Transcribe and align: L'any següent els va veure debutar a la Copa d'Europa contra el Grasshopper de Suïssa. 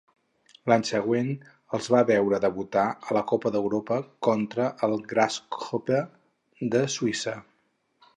L'any 0.71 0.83
següent 0.89 1.27
els 1.77 1.89
va 1.95 1.99
veure 2.07 2.39
debutar 2.45 2.85
a 3.09 3.17
la 3.17 3.23
Copa 3.31 3.51
d'Europa 3.57 3.97
contra 4.29 4.71
el 4.89 4.97
Grasshopper 5.13 6.01
de 6.77 6.83
Suïssa. 6.95 7.35